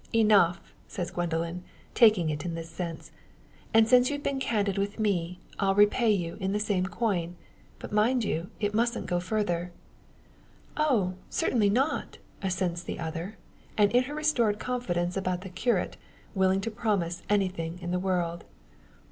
[0.15, 1.61] "Enough!" says Gwendoline,
[1.93, 3.11] taking it in this sense;
[3.71, 7.35] "and, since you've been candid with me, I'll repay you in the same coin.
[7.77, 9.71] But mind you; it mustn't go further."
[10.75, 11.13] "Oh!
[11.29, 13.37] certainly not," assents the other,
[13.77, 15.97] in her restored confidence about the curate,
[16.33, 18.43] willing to promise anything in the world.